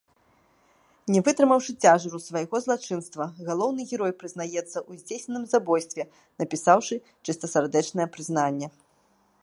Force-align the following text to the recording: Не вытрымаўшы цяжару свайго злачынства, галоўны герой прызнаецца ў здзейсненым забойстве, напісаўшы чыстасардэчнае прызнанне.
Не 1.15 1.19
вытрымаўшы 1.25 1.71
цяжару 1.85 2.21
свайго 2.27 2.61
злачынства, 2.65 3.23
галоўны 3.51 3.81
герой 3.91 4.13
прызнаецца 4.23 4.63
ў 4.63 4.91
здзейсненым 5.03 5.45
забойстве, 5.53 6.03
напісаўшы 6.43 6.95
чыстасардэчнае 7.25 8.07
прызнанне. 8.19 8.67